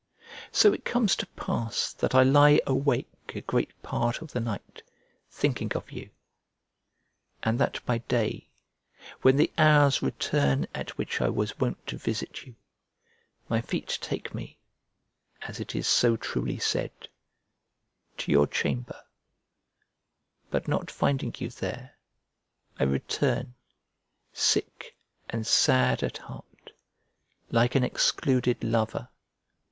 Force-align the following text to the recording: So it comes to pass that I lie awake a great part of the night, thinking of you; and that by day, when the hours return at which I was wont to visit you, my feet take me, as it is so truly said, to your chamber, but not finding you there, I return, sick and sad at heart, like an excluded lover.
So 0.51 0.73
it 0.73 0.83
comes 0.83 1.15
to 1.17 1.27
pass 1.27 1.93
that 1.93 2.15
I 2.15 2.23
lie 2.23 2.59
awake 2.65 3.31
a 3.35 3.41
great 3.41 3.69
part 3.83 4.19
of 4.23 4.31
the 4.31 4.39
night, 4.39 4.81
thinking 5.29 5.71
of 5.75 5.91
you; 5.91 6.09
and 7.43 7.59
that 7.59 7.85
by 7.85 7.99
day, 7.99 8.49
when 9.21 9.37
the 9.37 9.53
hours 9.59 10.01
return 10.01 10.65
at 10.73 10.97
which 10.97 11.21
I 11.21 11.29
was 11.29 11.59
wont 11.59 11.85
to 11.85 11.99
visit 11.99 12.47
you, 12.47 12.55
my 13.47 13.61
feet 13.61 13.99
take 14.01 14.33
me, 14.33 14.57
as 15.43 15.59
it 15.59 15.75
is 15.75 15.87
so 15.87 16.17
truly 16.17 16.57
said, 16.57 16.89
to 18.17 18.31
your 18.31 18.47
chamber, 18.47 19.03
but 20.49 20.67
not 20.67 20.89
finding 20.89 21.31
you 21.37 21.49
there, 21.51 21.95
I 22.79 22.85
return, 22.85 23.53
sick 24.33 24.97
and 25.29 25.45
sad 25.45 26.01
at 26.01 26.17
heart, 26.17 26.71
like 27.51 27.75
an 27.75 27.83
excluded 27.83 28.63
lover. 28.63 29.07